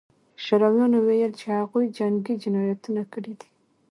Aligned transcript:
شورویانو 0.43 0.97
ویل 1.01 1.31
چې 1.39 1.45
هغوی 1.57 1.85
جنګي 1.97 2.33
جنایتونه 2.43 3.01
کړي 3.13 3.33
دي 3.39 3.49